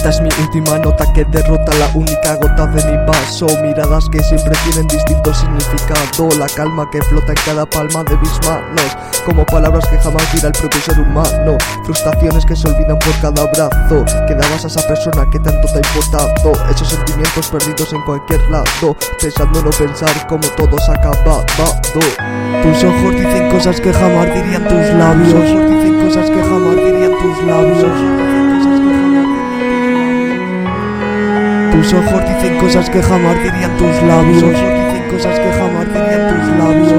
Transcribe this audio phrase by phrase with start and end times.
[0.00, 3.46] Esta es mi última nota que derrota la única gota de mi vaso.
[3.62, 6.30] Miradas que siempre tienen distinto significado.
[6.38, 8.96] La calma que flota en cada palma de mis manos.
[9.26, 11.58] Como palabras que jamás dirá el propio ser humano.
[11.84, 14.06] Frustraciones que se olvidan por cada abrazo.
[14.26, 16.52] Que dabas a esa persona que tanto te ha importado.
[16.70, 18.96] Esos sentimientos perdidos en cualquier lado.
[19.20, 21.44] Pensando no pensar como todo se acabado.
[21.92, 25.34] Tus ojos dicen cosas que jamás dirían tus labios.
[25.34, 28.39] Tus ojos dicen cosas que jamás dirían tus labios
[31.80, 34.42] Tus ojos dicen cosas que jamás dirían tus labios.
[34.42, 36.92] Tus ojos dicen cosas que jamás dirían tus labios.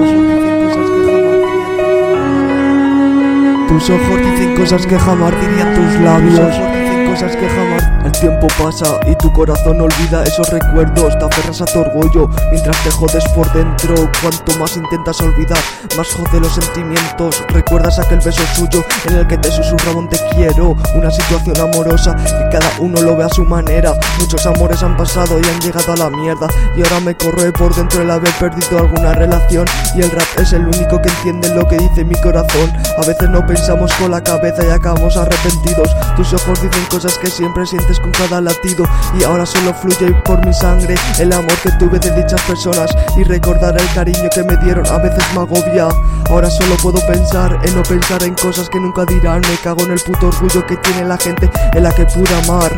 [3.67, 6.49] Tus ojos dicen cosas que jamás dirían tus labios.
[6.73, 7.70] Dicen cosas que jamás
[8.03, 12.77] el tiempo pasa y tu corazón olvida esos recuerdos, te aferras a tu orgullo mientras
[12.83, 13.95] te jodes por dentro.
[14.21, 15.59] Cuanto más intentas olvidar,
[15.97, 17.43] más jode los sentimientos.
[17.49, 22.15] Recuerdas aquel beso suyo en el que te susurraba un te quiero, una situación amorosa
[22.15, 23.93] que cada uno lo ve a su manera.
[24.19, 27.75] Muchos amores han pasado y han llegado a la mierda y ahora me corroe por
[27.75, 31.67] dentro el haber perdido alguna relación y el rap es el único que entiende lo
[31.67, 32.71] que dice mi corazón.
[32.97, 35.95] A veces no pensamos con la cabeza y acabamos arrepentidos.
[36.15, 38.85] Tus ojos dicen cosas que siempre sientes con cada latido
[39.17, 43.23] y ahora solo fluye por mi sangre el amor que tuve de dichas personas y
[43.23, 45.89] recordar el cariño que me dieron a veces me agobia.
[46.29, 49.91] Ahora solo puedo pensar en no pensar en cosas que nunca dirán, me cago en
[49.91, 52.71] el puto orgullo que tiene la gente en la que pude amar.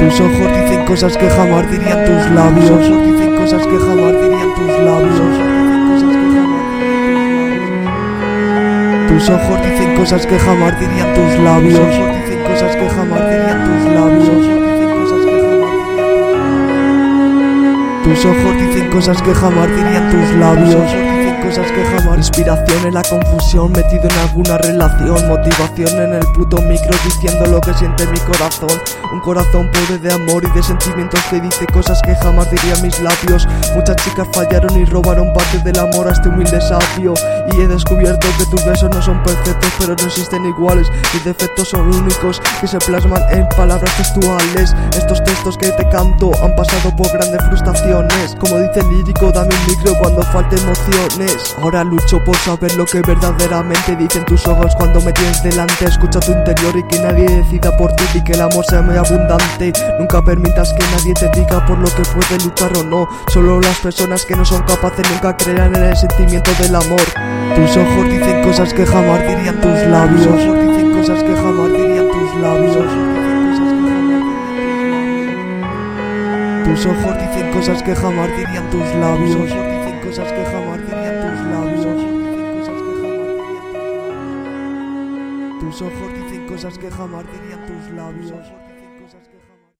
[0.00, 2.66] Tus ojos dicen cosas que jamás dirían tus labios.
[2.66, 5.54] Tus ojos dicen cosas que jamás dirían tus labios.
[9.08, 12.24] Tus ojos dicen cosas que jamás dirían tus labios
[13.94, 15.64] dirían tus labios.
[18.04, 23.02] Tus ojos dicen cosas que jamás dirían tus labios cosas que jamás Inspiración en la
[23.02, 28.18] confusión Metido en alguna relación Motivación en el puto micro Diciendo lo que siente mi
[28.20, 28.70] corazón.
[29.12, 32.98] Un corazón pobre de amor y de sentimientos Que dice cosas que jamás diría mis
[33.00, 33.46] labios.
[33.74, 37.14] Muchas chicas fallaron y robaron parte del amor a este humilde sabio.
[37.52, 40.88] Y he descubierto que tus besos no son perfectos Pero no existen iguales.
[41.12, 44.74] Mis defectos son únicos Que se plasman en palabras textuales.
[44.96, 48.36] Estos textos que te canto Han pasado por grandes frustraciones.
[48.40, 52.84] Como dice el lírico Dame un micro cuando falte emociones Ahora lucho por saber lo
[52.84, 55.84] que verdaderamente dicen tus ojos cuando me tienes delante.
[55.86, 58.96] Escucha tu interior y que nadie decida por ti y que el amor sea muy
[58.96, 59.72] abundante.
[59.98, 63.08] Nunca permitas que nadie te diga por lo que puede luchar o no.
[63.28, 67.02] Solo las personas que no son capaces nunca creerán en el sentimiento del amor.
[67.54, 70.24] Tus ojos dicen cosas que jamás dirían tus labios.
[70.24, 72.76] Tus ojos dicen cosas que jamás dirían tus labios.
[76.64, 79.74] Tus ojos dicen cosas que jamás dirían tus labios.
[80.14, 80.93] Que jamás dirían
[85.74, 88.30] Tus ojos dicen cosas que jamás dirían tus labios.